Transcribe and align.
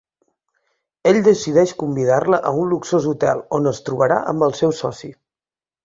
Ell 1.11 1.19
decideix 1.27 1.75
convidar-la 1.83 2.41
a 2.51 2.55
un 2.63 2.73
luxós 2.73 3.09
hotel, 3.13 3.47
on 3.61 3.75
es 3.77 3.85
trobarà 3.91 4.21
amb 4.35 4.51
el 4.51 4.61
seu 4.63 4.79
soci. 4.85 5.17